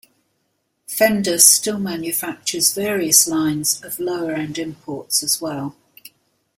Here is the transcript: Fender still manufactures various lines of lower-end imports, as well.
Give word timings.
Fender 0.87 1.37
still 1.37 1.77
manufactures 1.77 2.73
various 2.73 3.27
lines 3.27 3.79
of 3.83 3.99
lower-end 3.99 4.57
imports, 4.57 5.21
as 5.21 5.39
well. 5.39 5.75